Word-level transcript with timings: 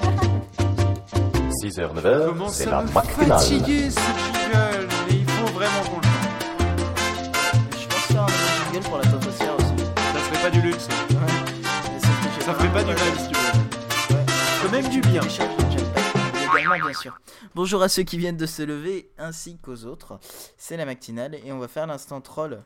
6h, 0.00 1.94
9h, 1.94 2.26
Comment 2.26 2.48
c'est 2.48 2.64
ça 2.64 2.70
la 2.70 2.82
me 2.82 2.92
matinale. 2.92 3.28
fatiguer 3.28 3.90
ce 3.90 3.98
jingle 4.00 4.88
Et 5.10 5.14
il 5.14 5.26
faut 5.28 5.46
vraiment 5.52 5.82
qu'on 5.90 5.96
le 5.96 6.02
fasse. 6.02 7.80
Je 7.80 7.86
pense 7.86 8.00
faire 8.06 8.22
un 8.22 8.72
jingle 8.72 8.84
pour 8.88 8.98
la 8.98 9.04
top 9.04 9.26
aussi. 9.26 9.38
Ça 9.38 10.18
ferait 10.18 10.42
pas 10.42 10.50
du 10.50 10.60
luxe. 10.62 10.88
Ça 12.44 12.54
ferait 12.54 12.72
pas 12.72 12.82
du 12.84 12.88
mal 12.88 12.96
si 13.18 13.28
tu 13.28 13.34
veux. 13.34 14.22
Quand 14.62 14.70
même 14.72 14.88
du 14.88 15.00
bien. 15.00 15.20
Également, 16.58 16.86
bien 16.86 16.94
sûr. 16.94 17.18
Bonjour 17.54 17.82
à 17.82 17.88
ceux 17.88 18.02
qui 18.02 18.18
viennent 18.18 18.36
de 18.36 18.46
se 18.46 18.62
lever 18.62 19.10
ainsi 19.18 19.58
qu'aux 19.58 19.84
autres. 19.84 20.18
C'est 20.58 20.76
la 20.76 20.84
matinale 20.84 21.36
et 21.44 21.52
on 21.52 21.58
va 21.58 21.68
faire 21.68 21.86
l'instant 21.86 22.20
troll. 22.20 22.62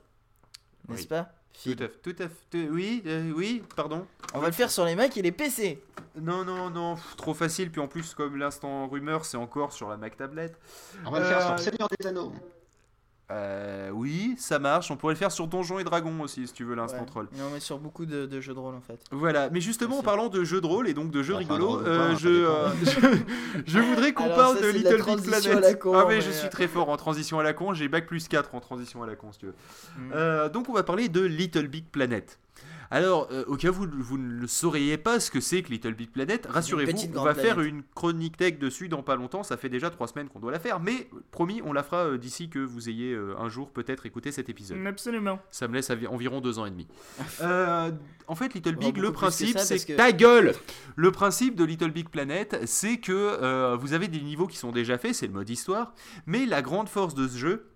N'est-ce 0.89 1.03
Oui. 1.03 1.07
pas? 1.07 1.29
Tout 1.63 1.71
à 1.79 1.89
fait, 1.89 1.99
tout 2.03 2.17
à 2.23 2.29
fait. 2.29 2.69
Oui, 2.71 3.03
euh, 3.07 3.33
oui, 3.35 3.63
pardon. 3.77 4.07
On 4.33 4.39
va 4.39 4.47
le 4.47 4.53
faire 4.53 4.71
sur 4.71 4.85
les 4.85 4.95
Macs 4.95 5.17
et 5.17 5.23
les 5.23 5.33
PC. 5.33 5.83
Non, 6.21 6.45
non, 6.45 6.71
non, 6.71 6.95
pff, 6.95 7.17
trop 7.17 7.35
facile. 7.35 7.71
Puis 7.71 7.81
en 7.81 7.89
plus, 7.89 8.15
comme 8.15 8.37
l'instant 8.37 8.89
rumeur, 8.89 9.25
c'est 9.25 9.37
encore 9.37 9.73
sur 9.73 9.89
la 9.89 9.97
Mac 9.97 10.17
tablette. 10.17 10.57
On 11.05 11.11
va 11.11 11.19
le 11.21 11.25
faire 11.27 11.41
sur 11.43 11.51
Euh, 11.51 11.57
le 11.57 11.63
Seigneur 11.63 11.89
des 11.99 12.07
Anneaux. 12.07 12.33
Euh, 13.31 13.91
oui, 13.93 14.35
ça 14.39 14.59
marche. 14.59 14.91
On 14.91 14.97
pourrait 14.97 15.15
le 15.15 15.19
faire 15.19 15.31
sur 15.31 15.47
Donjons 15.47 15.79
et 15.79 15.85
Dragons 15.85 16.21
aussi, 16.21 16.47
si 16.47 16.53
tu 16.53 16.65
veux, 16.65 16.75
l'instant 16.75 17.01
Ouais. 17.01 17.07
troll. 17.07 17.29
Mais 17.33 17.43
on 17.49 17.51
met 17.53 17.61
sur 17.61 17.79
beaucoup 17.79 18.05
de, 18.05 18.27
de 18.27 18.41
jeux 18.41 18.55
de 18.55 18.59
rôle 18.59 18.75
en 18.75 18.81
fait. 18.81 19.01
Voilà, 19.13 19.51
mais 19.51 19.61
justement 19.61 19.99
en 19.99 20.03
parlant 20.03 20.29
de 20.29 20.43
jeux 20.43 20.61
de 20.61 20.67
rôle 20.67 20.89
et 20.89 20.95
donc 20.95 21.11
de 21.11 21.23
jeux 21.23 21.35
Enfin, 21.35 21.41
rigolos, 21.41 21.77
drôle 21.79 21.87
euh, 21.89 22.17
je, 22.17 22.29
euh, 22.29 22.69
je, 22.85 23.63
je 23.67 23.79
voudrais 23.79 24.13
qu'on 24.13 24.29
parle 24.29 24.57
ça, 24.57 24.63
de 24.63 24.73
c'est 24.73 24.79
de 24.79 24.85
la 24.85 24.97
Little 24.97 25.15
Big 25.17 25.25
Planet. 25.25 25.47
à 25.57 25.61
la 25.61 25.75
con, 25.75 25.93
ah 25.95 26.05
mais 26.09 26.17
mais, 26.17 26.21
je 26.21 26.31
euh, 26.31 26.33
suis 26.33 26.49
très 26.49 26.67
fort 26.67 26.89
en 26.91 26.97
transition 26.97 27.39
à 27.39 27.43
la 27.43 27.53
con, 27.53 27.73
j'ai 27.73 27.89
bac 27.89 28.07
plus 28.07 28.27
4 28.27 28.55
en 28.55 28.61
transition 28.61 29.03
à 29.03 29.07
la 29.07 29.15
con 29.15 29.31
si 29.33 29.39
tu 29.39 29.47
veux. 29.47 29.55
Mm. 29.97 30.13
Euh, 30.15 30.49
donc 30.49 30.69
on 30.69 30.73
va 30.73 30.83
parler 30.83 31.09
de 31.09 31.21
Little 31.21 31.69
Big 31.69 31.85
Planet. 31.87 32.39
Alors, 32.93 33.29
euh, 33.31 33.45
au 33.47 33.57
cas 33.57 33.69
où 33.69 33.73
vous, 33.73 33.87
vous 33.99 34.19
ne 34.19 34.33
le 34.41 34.47
sauriez 34.49 34.99
pas 34.99 35.21
ce 35.21 35.31
que 35.31 35.39
c'est 35.41 35.63
que 35.63 35.71
Little 35.71 35.95
Big 35.95 36.11
Planet, 36.11 36.47
rassurez-vous, 36.51 37.17
on 37.17 37.23
va 37.23 37.35
faire 37.35 37.61
une 37.61 37.83
chronique 37.95 38.37
tech 38.37 38.59
dessus 38.59 38.89
dans 38.89 39.03
pas 39.05 39.15
longtemps. 39.15 39.45
Ça 39.45 39.57
fait 39.57 39.69
déjà 39.69 39.91
trois 39.91 40.09
semaines 40.09 40.29
qu'on 40.29 40.41
doit 40.41 40.51
la 40.51 40.59
faire, 40.59 40.81
mais 40.81 41.09
promis, 41.31 41.63
on 41.65 41.73
la 41.73 41.85
fera 41.85 42.07
euh, 42.07 42.19
d'ici 42.19 42.49
que 42.51 42.59
vous 42.59 42.89
ayez 42.89 43.13
euh, 43.13 43.35
un 43.39 43.49
jour 43.49 43.71
peut-être 43.71 44.07
écouté 44.07 44.33
cet 44.33 44.49
épisode. 44.49 44.85
Absolument. 44.87 45.39
Ça 45.51 45.69
me 45.69 45.75
laisse 45.75 45.91
environ 46.09 46.41
deux 46.41 46.59
ans 46.59 46.67
et 46.67 46.71
demi. 46.71 46.87
Euh, 47.43 47.91
en 48.27 48.35
fait, 48.35 48.53
Little 48.55 48.77
Big, 48.77 48.97
le 48.99 49.13
principe, 49.13 49.59
c'est 49.59 49.85
que- 49.85 49.97
ta 49.97 50.13
gueule. 50.13 50.55
Le 50.97 51.11
principe 51.11 51.55
de 51.55 51.65
Little 51.65 51.91
Big 51.91 52.09
Planet, 52.09 52.59
c'est 52.67 52.99
que 52.99 53.13
euh, 53.13 53.77
vous 53.81 53.93
avez 53.95 54.09
des 54.09 54.21
niveaux 54.21 54.47
qui 54.47 54.57
sont 54.57 54.73
déjà 54.73 54.99
faits, 54.99 55.15
c'est 55.15 55.27
le 55.27 55.33
mode 55.33 55.49
histoire, 55.49 55.95
mais 56.27 56.45
la 56.45 56.61
grande 56.61 56.89
force 56.89 57.15
de 57.15 57.27
ce 57.27 57.39
jeu, 57.39 57.67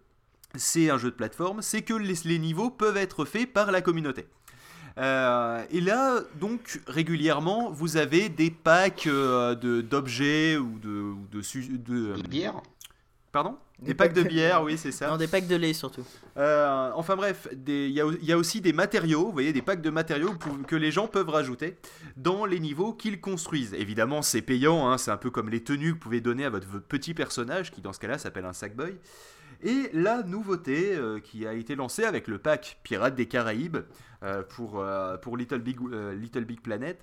c'est 0.54 0.90
un 0.90 0.98
jeu 0.98 1.10
de 1.10 1.16
plateforme, 1.16 1.62
c'est 1.62 1.82
que 1.82 1.94
les, 1.94 2.14
les 2.24 2.38
niveaux 2.38 2.70
peuvent 2.70 2.96
être 2.96 3.24
faits 3.24 3.52
par 3.52 3.72
la 3.72 3.80
communauté. 3.80 4.26
Euh, 4.98 5.64
et 5.70 5.80
là, 5.80 6.20
donc, 6.40 6.80
régulièrement, 6.86 7.70
vous 7.70 7.96
avez 7.96 8.28
des 8.28 8.50
packs 8.50 9.06
euh, 9.06 9.54
de- 9.54 9.80
d'objets 9.80 10.56
ou 10.56 10.78
de, 10.78 10.88
ou 10.88 11.26
de, 11.32 11.42
su- 11.42 11.78
de, 11.78 12.12
euh, 12.12 12.16
De 12.16 12.22
bière. 12.28 12.54
Pardon 13.32 13.56
Des 13.80 13.86
Des 13.88 13.94
packs 13.94 14.12
de 14.12 14.22
bière, 14.22 14.62
oui, 14.62 14.78
c'est 14.78 14.92
ça. 14.92 15.08
Non, 15.10 15.16
des 15.16 15.26
packs 15.26 15.48
de 15.48 15.56
lait 15.56 15.72
surtout. 15.72 16.04
Euh, 16.36 16.92
enfin 16.94 17.16
bref, 17.16 17.48
il 17.66 17.90
y, 17.90 18.00
a- 18.00 18.06
il 18.22 18.24
y 18.24 18.32
a 18.32 18.38
aussi 18.38 18.60
des 18.60 18.72
matériaux, 18.72 19.24
vous 19.26 19.32
voyez, 19.32 19.52
des 19.52 19.62
packs 19.62 19.82
de 19.82 19.90
matériaux 19.90 20.32
pour- 20.38 20.64
que 20.64 20.76
les 20.76 20.92
gens 20.92 21.08
peuvent 21.08 21.28
rajouter 21.28 21.76
dans 22.16 22.44
les 22.44 22.60
niveaux 22.60 22.92
qu'ils 22.92 23.20
construisent. 23.20 23.74
Évidemment, 23.74 24.22
c'est 24.22 24.42
payant, 24.42 24.88
hein, 24.88 24.96
c'est 24.98 25.10
un 25.10 25.16
peu 25.16 25.30
comme 25.30 25.50
les 25.50 25.64
tenues 25.64 25.88
que 25.88 25.94
vous 25.94 26.00
pouvez 26.00 26.20
donner 26.20 26.44
à 26.44 26.50
votre, 26.50 26.68
petit 26.80 27.14
personnage, 27.14 27.72
qui 27.72 27.80
dans 27.80 27.92
ce 27.92 27.98
cas-là 27.98 28.18
s'appelle 28.18 28.44
un 28.44 28.52
Sackboy. 28.52 28.94
Et 29.64 29.90
la 29.92 30.22
nouveauté 30.22 30.94
euh, 30.94 31.18
qui 31.20 31.46
a 31.46 31.54
été 31.54 31.74
lancée 31.74 32.04
avec 32.04 32.28
le 32.28 32.38
pack 32.38 32.78
Pirates 32.84 33.14
des 33.16 33.26
Caraïbes 33.26 33.78
pour, 34.48 34.80
euh, 34.80 35.16
pour 35.16 35.36
Little, 35.36 35.60
Big, 35.60 35.76
euh, 35.80 36.14
Little 36.14 36.44
Big 36.44 36.60
Planet, 36.60 36.98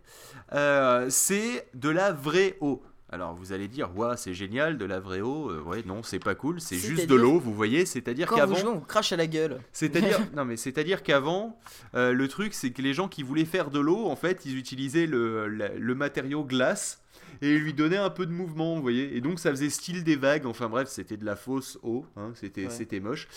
euh, 0.54 1.08
c'est 1.10 1.68
de 1.74 1.90
la 1.90 2.12
vraie 2.12 2.58
eau. 2.62 2.82
Alors 3.14 3.34
vous 3.34 3.52
allez 3.52 3.68
dire, 3.68 3.96
ouais, 3.98 4.16
c'est 4.16 4.34
génial, 4.34 4.78
de 4.78 4.86
la 4.86 5.00
vraie 5.02 5.20
eau. 5.22 5.50
Euh, 5.50 5.62
ouais, 5.64 5.84
non, 5.86 6.02
c'est 6.02 6.20
pas 6.20 6.34
cool, 6.36 6.62
c'est 6.62 6.78
juste 6.78 7.08
de 7.10 7.16
l'eau, 7.16 7.40
vous 7.40 7.54
voyez. 7.54 7.86
C'est-à-dire 7.86 8.30
qu'avant. 8.30 8.56
on 8.66 8.80
crache 8.80 9.12
à 9.12 9.18
la 9.18 9.28
gueule. 9.28 9.60
C'est-à-dire, 9.74 10.20
non 10.36 10.46
mais 10.46 10.56
c'est-à-dire 10.56 11.04
qu'avant, 11.04 11.60
euh, 11.96 12.14
le 12.14 12.28
truc 12.30 12.54
c'est 12.54 12.72
que 12.72 12.82
les 12.82 12.94
gens 12.94 13.08
qui 13.10 13.24
voulaient 13.24 13.46
faire 13.46 13.70
de 13.70 13.80
l'eau, 13.80 14.06
en 14.08 14.16
fait, 14.16 14.46
ils 14.46 14.58
utilisaient 14.58 15.08
le, 15.08 15.48
le 15.50 15.96
matériau 15.96 16.44
glace 16.46 17.02
et 17.42 17.58
lui 17.58 17.74
donnaient 17.74 17.98
un 17.98 18.10
peu 18.12 18.26
de 18.26 18.32
mouvement, 18.32 18.76
vous 18.76 18.82
voyez. 18.82 19.16
Et 19.18 19.20
donc 19.22 19.40
ça 19.40 19.50
faisait 19.50 19.70
style 19.70 20.04
des 20.04 20.16
vagues. 20.16 20.46
Enfin 20.46 20.70
bref, 20.70 20.88
c'était 20.88 21.18
de 21.18 21.26
la 21.26 21.36
fausse 21.36 21.80
eau, 21.84 22.06
hein, 22.16 22.32
c'était 22.36 22.68
Ouais. 22.68 23.00
moche. 23.00 23.28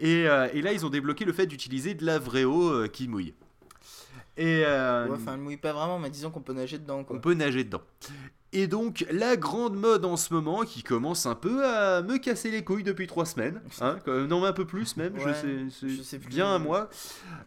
Et, 0.00 0.28
euh, 0.28 0.48
et 0.52 0.60
là, 0.60 0.72
ils 0.72 0.84
ont 0.84 0.90
débloqué 0.90 1.24
le 1.24 1.32
fait 1.32 1.46
d'utiliser 1.46 1.94
de 1.94 2.04
la 2.04 2.18
vraie 2.18 2.44
eau 2.44 2.68
euh, 2.70 2.88
qui 2.88 3.06
mouille. 3.08 3.32
Et 4.36 4.64
euh, 4.66 5.06
Ouais, 5.06 5.16
Enfin, 5.16 5.34
elle 5.34 5.40
mouille 5.40 5.56
pas 5.56 5.72
vraiment, 5.72 5.98
mais 6.00 6.10
disons 6.10 6.30
qu'on 6.30 6.40
peut 6.40 6.52
nager 6.52 6.78
dedans 6.78 7.04
quoi. 7.04 7.16
on 7.16 7.20
peut 7.20 7.34
nager 7.34 7.62
dedans. 7.64 7.82
Et 8.56 8.68
donc, 8.68 9.04
la 9.10 9.36
grande 9.36 9.74
mode 9.76 10.04
en 10.04 10.16
ce 10.16 10.32
moment, 10.32 10.62
qui 10.62 10.82
commence 10.84 11.26
un 11.26 11.34
peu 11.34 11.66
à 11.66 12.02
me 12.02 12.18
casser 12.18 12.50
les 12.52 12.62
couilles 12.62 12.84
depuis 12.84 13.08
trois 13.08 13.26
semaines, 13.26 13.60
hein, 13.80 13.98
non, 14.06 14.44
un 14.44 14.52
peu 14.52 14.64
plus 14.64 14.96
même, 14.96 15.12
je 15.18 15.32
sais, 15.32 15.56
c'est 15.80 15.88
je 15.88 16.02
sais 16.02 16.18
plus. 16.20 16.28
bien 16.28 16.54
à 16.54 16.58
moi, 16.60 16.88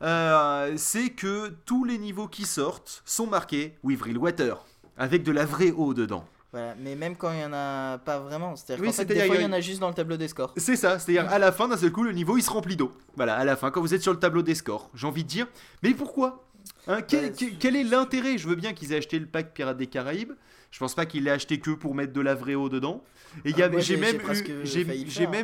euh, 0.02 0.74
c'est 0.76 1.10
que 1.10 1.50
tous 1.66 1.86
les 1.86 1.98
niveaux 1.98 2.28
qui 2.28 2.46
sortent 2.46 3.02
sont 3.06 3.26
marqués 3.28 3.78
With 3.84 4.02
Real 4.02 4.18
Water, 4.18 4.66
avec 4.98 5.24
de 5.24 5.32
la 5.32 5.46
vraie 5.46 5.72
eau 5.72 5.94
dedans. 5.94 6.26
Voilà, 6.52 6.76
mais 6.80 6.96
même 6.96 7.16
quand 7.16 7.32
il 7.32 7.40
y 7.40 7.46
en 7.46 7.54
a 7.54 7.98
pas 8.00 8.20
vraiment, 8.20 8.56
c'est-à-dire 8.56 8.82
Oui, 8.82 8.88
qu'en 8.88 8.94
fait, 8.94 8.98
c'est-à-dire, 9.04 9.24
des 9.24 9.28
fois 9.28 9.36
il 9.38 9.42
y 9.44 9.46
en 9.46 9.52
a 9.54 9.62
juste 9.62 9.80
dans 9.80 9.90
le 9.90 9.94
tableau 9.94 10.18
des 10.18 10.28
scores. 10.28 10.54
C'est 10.58 10.76
ça, 10.76 11.00
c'est-à-dire 11.00 11.30
à 11.30 11.40
la 11.40 11.52
fin, 11.52 11.68
d'un 11.68 11.78
seul 11.78 11.92
coup, 11.92 12.04
le 12.04 12.12
niveau 12.14 12.38
il 12.38 12.42
se 12.44 12.50
remplit 12.50 12.76
d'eau. 12.76 12.92
Voilà, 13.16 13.36
à 13.36 13.46
la 13.46 13.56
fin, 13.56 13.72
quand 13.72 13.82
vous 13.82 13.94
êtes 13.94 14.02
sur 14.02 14.14
le 14.14 14.20
tableau 14.20 14.42
des 14.42 14.56
scores, 14.56 14.90
j'ai 14.94 15.08
envie 15.08 15.24
de 15.24 15.30
dire, 15.30 15.48
mais 15.84 15.94
pourquoi 15.94 16.44
Hein, 16.88 17.02
quel, 17.02 17.30
Bah, 17.30 17.36
quel- 17.38 17.58
quel 17.58 17.76
est 17.78 17.84
l'intérêt? 17.84 18.38
Je 18.38 18.48
veux 18.48 18.56
bien 18.56 18.74
qu'ils 18.74 18.92
aient 18.92 18.98
acheté 18.98 19.20
le 19.20 19.26
pack 19.26 19.54
Pirates 19.54 19.78
des 19.78 19.88
Caraïbes. 19.88 20.34
Je 20.72 20.80
pense 20.80 20.96
pas 20.96 21.06
qu'ils 21.06 21.24
l'aient 21.24 21.32
acheté 21.32 21.60
que 21.60 21.72
pour 21.72 21.96
mettre 21.96 22.14
de 22.14 22.22
la 22.22 22.36
vraie 22.36 22.56
eau 22.56 22.70
dedans. 22.70 23.04
Et 23.46 23.54
Ah, 23.62 23.70
moi, 23.70 23.80
j'ai 23.82 23.98
même, 23.98 24.20
j'ai 24.64 24.84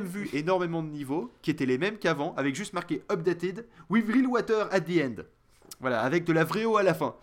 vu 0.03 0.29
énormément 0.33 0.81
de 0.83 0.89
niveaux 0.89 1.31
qui 1.41 1.51
étaient 1.51 1.65
les 1.65 1.77
mêmes 1.77 1.97
qu'avant, 1.97 2.33
avec 2.35 2.55
juste 2.55 2.73
marqué 2.73 3.03
Updated 3.11 3.65
with 3.89 4.05
real 4.07 4.27
water 4.27 4.67
at 4.71 4.81
the 4.81 4.99
end. 5.01 5.15
Voilà, 5.79 6.01
avec 6.01 6.23
de 6.25 6.33
la 6.33 6.43
vraie 6.43 6.65
eau 6.65 6.77
à 6.77 6.83
la 6.83 6.93
fin. 6.93 7.15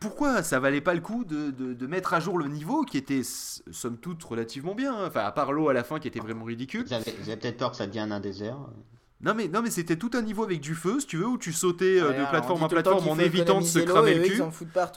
Pourquoi 0.00 0.42
ça 0.42 0.58
valait 0.60 0.80
pas 0.80 0.94
le 0.94 1.00
coup 1.00 1.24
de, 1.24 1.50
de- 1.50 1.74
de 1.74 1.86
mettre 1.86 2.14
à 2.14 2.20
jour 2.20 2.38
le 2.38 2.48
niveau 2.48 2.82
qui 2.84 2.96
était 2.96 3.22
somme 3.22 3.98
toute 3.98 4.22
relativement 4.24 4.74
bien 4.74 4.94
hein. 4.94 5.06
Enfin, 5.08 5.20
à 5.20 5.32
part 5.32 5.52
l'eau 5.52 5.68
à 5.68 5.72
la 5.74 5.84
fin 5.84 5.98
qui 6.00 6.08
était 6.08 6.20
vraiment 6.20 6.44
ridicule. 6.44 6.84
Vous 6.86 6.92
avez, 6.94 7.12
vous 7.20 7.28
avez 7.28 7.36
peut-être 7.38 7.58
peur 7.58 7.70
que 7.70 7.76
ça 7.76 7.86
devienne 7.86 8.10
un 8.12 8.20
désert. 8.20 8.56
Non 9.24 9.34
mais, 9.34 9.48
non 9.48 9.62
mais 9.62 9.70
c'était 9.70 9.96
tout 9.96 10.10
un 10.14 10.22
niveau 10.22 10.44
avec 10.44 10.60
du 10.60 10.74
feu, 10.74 11.00
si 11.00 11.06
tu 11.06 11.16
veux, 11.16 11.26
où 11.26 11.38
tu 11.38 11.52
sautais 11.52 12.00
euh, 12.00 12.10
Ouais, 12.10 12.20
de 12.20 12.24
plateforme 12.28 12.62
on 12.62 12.64
en 12.66 12.68
plateforme 12.68 13.08
en 13.08 13.18
évitant 13.18 13.60
de 13.60 13.64
se 13.64 13.78
cramer 13.78 14.10
et 14.12 14.14
le 14.18 14.24
cul. 14.28 14.42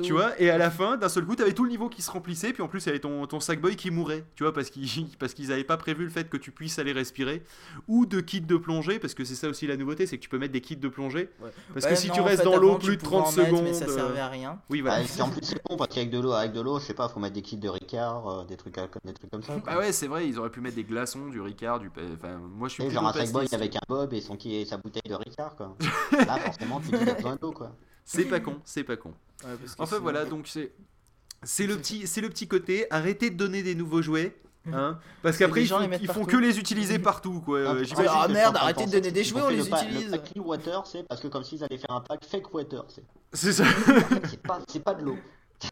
Tu 0.04 0.14
vois, 0.14 0.40
et 0.42 0.50
à 0.50 0.58
la 0.58 0.70
fin, 0.70 0.98
d'un 0.98 1.10
seul 1.10 1.26
coup, 1.26 1.36
t'avais 1.36 1.54
tout 1.54 1.64
le 1.64 1.70
niveau 1.70 1.90
qui 1.90 2.02
se 2.02 2.12
remplissait, 2.12 2.52
puis 2.54 2.62
en 2.62 2.68
plus, 2.68 2.84
il 2.84 2.88
y 2.88 2.90
avait 2.90 3.00
ton, 3.00 3.26
ton 3.28 3.40
sackboy 3.40 3.76
qui 3.76 3.90
mourait, 3.92 4.26
tu 4.36 4.44
vois, 4.44 4.54
parce 4.54 4.70
qu'ils 4.70 4.88
parce 5.20 5.34
qu'ils 5.34 5.52
avaient 5.52 5.64
pas 5.64 5.78
prévu 5.78 6.04
le 6.04 6.10
fait 6.10 6.30
que 6.30 6.38
tu 6.38 6.52
puisses 6.52 6.78
aller 6.80 6.92
respirer, 6.92 7.44
ou 7.88 8.06
de 8.06 8.20
kits 8.20 8.42
de 8.42 8.58
plongée, 8.58 9.00
parce 9.00 9.14
que 9.14 9.24
c'est 9.24 9.36
ça 9.36 9.48
aussi 9.50 9.66
la 9.68 9.78
nouveauté, 9.78 10.06
c'est 10.06 10.18
que 10.18 10.24
tu 10.24 10.30
peux 10.30 10.38
mettre 10.38 10.54
des 10.54 10.62
kits 10.62 10.76
de 10.76 10.88
plongée, 10.90 11.30
Ouais. 11.42 11.50
parce 11.74 11.86
Ouais, 11.86 11.92
que 11.92 11.98
si 11.98 12.08
non, 12.10 12.14
tu 12.16 12.20
en 12.20 12.24
restes 12.26 12.44
fait, 12.44 12.50
dans 12.50 12.58
l'eau 12.58 12.78
plus 12.78 12.98
de 12.98 13.02
pouvais 13.02 13.18
30 13.22 13.28
en 13.28 13.32
mettre, 13.32 13.48
secondes, 13.50 13.64
Mais 13.64 13.74
ça 13.74 13.86
euh, 13.86 13.96
servait 13.96 14.20
à 14.20 14.28
rien. 14.28 14.60
oui 14.70 14.82
voilà. 14.82 14.98
Ah, 14.98 15.20
et 15.20 15.22
en 15.22 15.30
plus, 15.30 15.42
c'est 15.44 15.62
bon, 15.70 15.78
parce 15.78 15.94
qu'avec 15.94 16.10
de 16.10 16.20
l'eau, 16.20 16.32
avec 16.34 16.52
de 16.52 16.62
l'eau, 16.62 16.80
je 16.80 16.86
sais 16.86 16.94
pas, 16.94 17.08
faut 17.08 17.20
mettre 17.20 17.34
des 17.36 17.42
kits 17.42 17.58
de 17.58 17.70
Ricard, 17.70 18.28
euh, 18.28 18.46
des 18.46 18.58
trucs, 18.58 18.78
à- 18.78 18.88
des 19.06 19.14
trucs 19.14 19.32
comme 19.32 19.44
ça. 19.44 19.54
quoi. 19.54 19.74
Bah 19.74 19.80
ouais, 19.80 19.92
c'est 19.92 20.08
vrai, 20.08 20.28
ils 20.28 20.38
auraient 20.38 20.50
pu 20.50 20.60
mettre 20.62 20.76
des 20.76 20.84
glaçons, 20.84 21.28
du 21.28 21.40
Ricard, 21.40 21.80
du. 21.80 21.90
Enfin, 21.90 22.38
moi 22.58 22.68
je 22.68 22.74
suis 22.74 22.90
genre 22.90 23.08
un 23.08 23.14
sackboy 23.14 23.48
avec 23.54 23.76
un 23.76 23.80
bob 23.88 24.14
et 24.18 24.22
son 24.22 24.36
qui 24.38 24.66
sa 24.66 24.78
bouteille 24.78 25.02
de 25.10 25.14
Ricard, 25.16 25.56
quoi. 25.56 25.76
Là, 26.12 26.38
forcément, 26.40 26.80
tu 26.80 26.88
dis 26.92 26.98
qu'il 26.98 27.08
y 27.08 27.12
a 27.12 27.14
besoin 27.14 27.36
d'eau, 27.36 27.52
quoi. 27.52 27.76
C'est 28.06 28.26
pas 28.26 28.40
con, 28.40 28.60
c'est 28.66 28.84
pas 28.84 28.96
con. 28.98 29.10
Ouais, 29.44 29.52
parce 29.60 29.76
que 29.76 29.82
Enfin 29.82 30.00
voilà, 30.00 30.26
donc 30.26 30.48
c'est 30.48 30.72
c'est 31.44 31.68
le 31.68 31.78
petit 31.78 32.08
c'est 32.08 32.22
le 32.22 32.30
petit 32.30 32.48
côté. 32.48 32.88
Arrêtez 32.92 33.30
de 33.30 33.36
donner 33.36 33.64
des 33.64 33.76
nouveaux 33.76 34.02
jouets, 34.02 34.36
hein, 34.72 34.98
parce 35.22 35.38
qu'après 35.38 35.64
ils, 35.64 35.72
ils 36.02 36.08
font 36.08 36.24
que 36.26 36.38
les 36.38 36.58
utiliser 36.58 37.00
partout 37.00 37.42
quoi. 37.42 37.60
Ah, 37.68 37.76
ah. 37.98 38.22
Ah, 38.24 38.28
merde, 38.30 38.56
train 38.56 38.64
arrêtez 38.64 38.86
de 38.86 38.92
donner 38.92 39.12
des 39.12 39.24
jouets, 39.26 39.42
on 39.42 39.50
les 39.50 39.58
le 39.58 39.66
pa- 39.66 39.84
utilise. 39.84 40.06
Le 40.06 40.12
pack 40.12 40.32
Real 40.34 40.46
Water, 40.46 40.88
c'est 40.88 41.04
parce 41.08 41.22
que 41.22 41.28
comme 41.28 41.44
s'ils 41.44 41.64
allaient 41.64 41.78
faire 41.78 41.92
un 41.92 42.02
pack 42.02 42.26
Fake 42.26 42.54
Water, 42.54 42.86
c'est 42.88 43.04
C'est 43.34 43.52
ça. 43.54 43.66
c'est 44.30 44.42
pas, 44.42 44.62
c'est 44.68 44.84
pas 44.84 44.94
de 44.94 45.04
l'eau. 45.04 45.18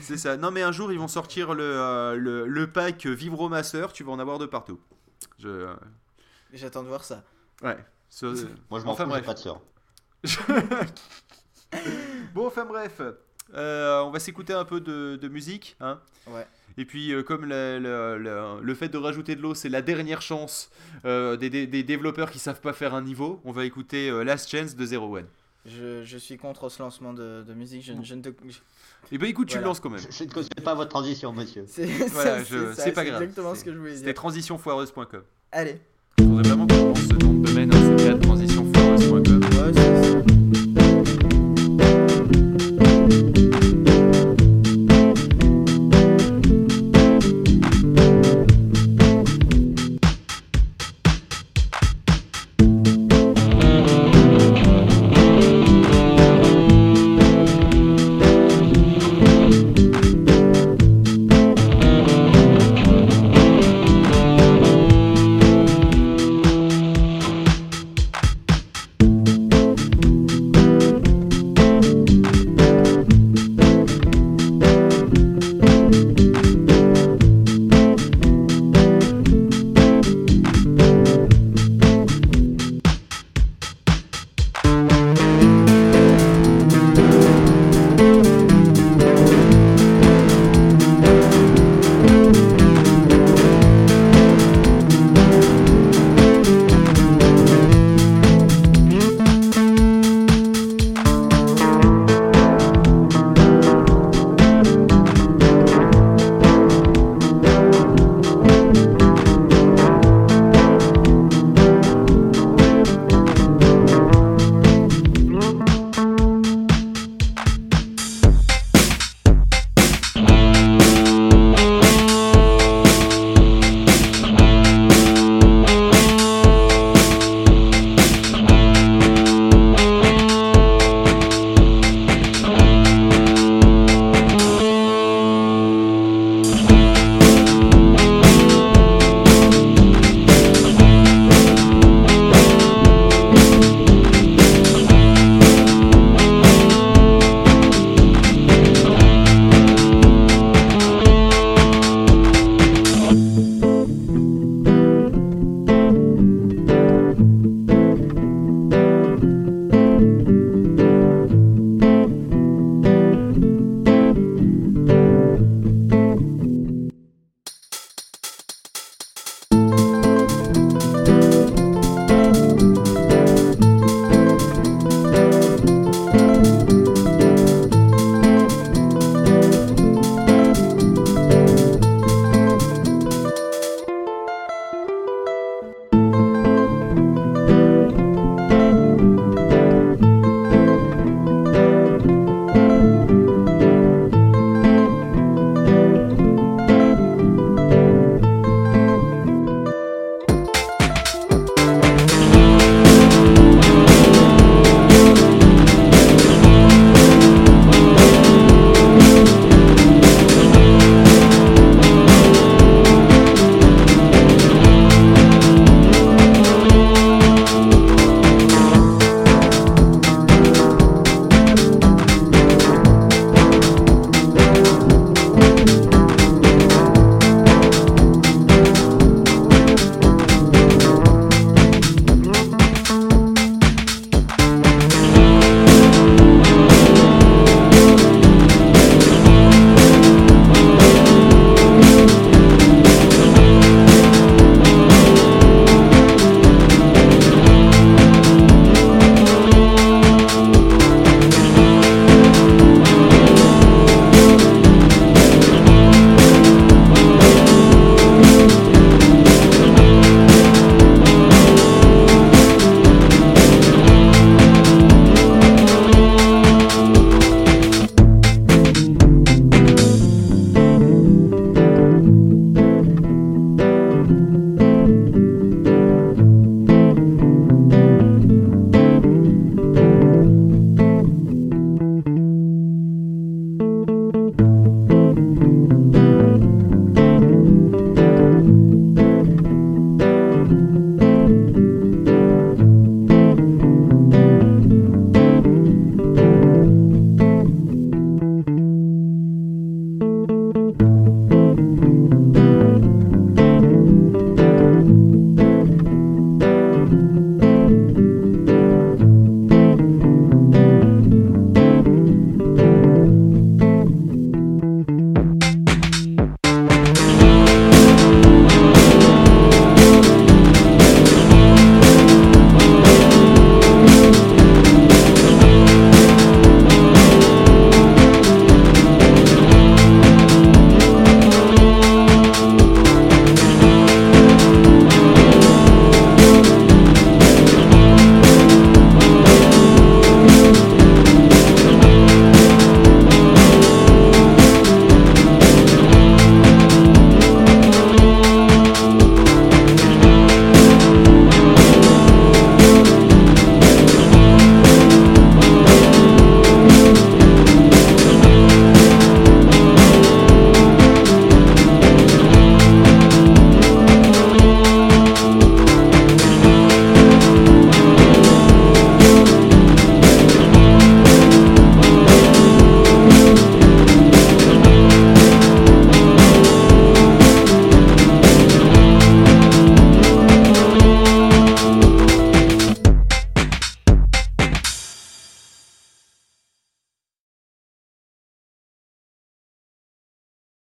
C'est 0.00 0.18
ça. 0.18 0.36
Non 0.36 0.50
mais 0.50 0.60
un 0.62 0.72
jour 0.72 0.92
ils 0.92 0.98
vont 0.98 1.08
sortir 1.08 1.54
le 1.54 1.62
euh, 1.64 2.16
le, 2.16 2.46
le 2.46 2.70
pack 2.70 3.06
Vibromasseur, 3.06 3.92
tu 3.94 4.04
vas 4.04 4.12
en 4.12 4.18
avoir 4.18 4.38
de 4.38 4.44
partout. 4.44 4.78
Je 5.38 5.48
euh, 5.48 5.74
J'attends 6.52 6.82
de 6.82 6.88
voir 6.88 7.02
ça. 7.02 7.24
Ouais. 7.62 7.76
Ce- 8.10 8.26
Moi, 8.70 8.80
je 8.80 8.84
m'en 8.84 8.92
Enfin, 8.92 9.04
fous, 9.04 9.10
j'ai 9.14 9.20
bref. 9.22 9.26
pas 9.26 9.34
de 9.34 9.38
sœur. 9.38 9.60
Bon 12.34 12.46
enfin 12.46 12.64
bref. 12.64 13.00
Euh, 13.54 14.00
on 14.02 14.10
va 14.10 14.18
s'écouter 14.18 14.52
un 14.52 14.64
peu 14.64 14.80
de, 14.80 15.16
de 15.16 15.28
musique, 15.28 15.76
hein. 15.80 16.00
Ouais. 16.28 16.46
Et 16.78 16.84
puis, 16.84 17.12
euh, 17.12 17.22
comme 17.22 17.44
la- 17.46 17.78
la- 17.78 18.18
la- 18.18 18.56
le 18.60 18.74
fait 18.74 18.88
de 18.88 18.98
rajouter 18.98 19.36
de 19.36 19.40
l'eau, 19.40 19.54
c'est 19.54 19.68
la 19.68 19.82
dernière 19.82 20.20
chance 20.20 20.70
euh, 21.04 21.36
des, 21.36 21.48
des- 21.48 21.66
des 21.66 21.82
développeurs 21.82 22.30
qui 22.30 22.38
savent 22.38 22.60
pas 22.60 22.72
faire 22.72 22.94
un 22.94 23.02
niveau, 23.02 23.40
on 23.44 23.52
va 23.52 23.64
écouter 23.64 24.10
euh, 24.10 24.24
Last 24.24 24.50
Chance 24.50 24.74
de 24.76 24.84
Zero 24.84 25.16
One. 25.16 25.26
Je, 25.64 26.04
je 26.04 26.18
suis 26.18 26.36
contre 26.36 26.68
ce 26.68 26.82
lancement 26.82 27.12
de, 27.12 27.42
de 27.46 27.54
musique. 27.54 27.82
Je, 27.84 27.92
ne- 27.92 28.04
je 28.04 28.14
ne 28.14 28.22
te. 28.22 28.28
je- 28.48 28.58
Et 29.12 29.18
ben 29.18 29.26
écoute, 29.28 29.48
tu 29.48 29.58
le 29.58 29.64
lances 29.64 29.80
quand 29.80 29.90
même. 29.90 30.00
Je, 30.00 30.10
je 30.10 30.24
ne 30.24 30.28
cautionne 30.30 30.64
pas 30.64 30.74
votre 30.74 30.90
transition, 30.90 31.32
monsieur. 31.32 31.64
C'est 31.68 31.86
Voilà, 31.86 32.42
je- 32.44 32.90
pas 32.90 33.04
grave. 33.04 33.22
exactement 33.22 33.54
C'est- 33.54 33.60
ce 33.60 33.64
que 33.64 33.72
je 33.72 33.78
voulais 33.78 33.92
C'était 33.94 34.06
dire. 34.06 34.14
transitionfoireuse.com. 34.14 35.22
Allez. 35.52 35.80
Faudrait 36.18 36.42
vraiment 36.42 36.65